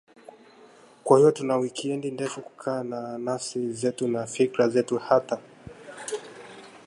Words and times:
Kwa 1.03 1.17
hiyo 1.17 1.31
tuna 1.31 1.57
wikiendi 1.57 2.11
ndefu 2.11 2.41
kukaa 2.41 2.83
na 2.83 3.17
nafsi 3.17 3.71
zetu 3.73 4.07
na 4.07 4.27
fikra 4.27 4.69
zetu 4.69 4.99
tata 5.09 5.39